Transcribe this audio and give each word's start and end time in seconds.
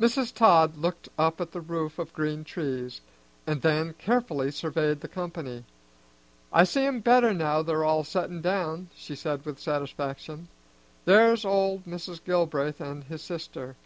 Mrs. 0.00 0.34
Todd 0.34 0.78
looked 0.78 1.10
up 1.16 1.40
at 1.40 1.52
the 1.52 1.60
roof 1.60 2.00
of 2.00 2.12
green 2.12 2.42
trees, 2.42 3.00
and 3.46 3.62
then 3.62 3.92
carefully 3.92 4.50
surveyed 4.50 5.00
the 5.00 5.06
company. 5.06 5.62
"I 6.52 6.64
see 6.64 6.84
'em 6.86 6.98
better 6.98 7.32
now 7.32 7.62
they're 7.62 7.84
all 7.84 8.02
settin' 8.02 8.40
down," 8.42 8.90
she 8.96 9.14
said 9.14 9.44
with 9.44 9.60
satisfaction. 9.60 10.48
"There's 11.04 11.44
old 11.44 11.84
Mr. 11.84 12.18
Gilbraith 12.24 12.80
and 12.80 13.04
his 13.04 13.22
sister. 13.22 13.76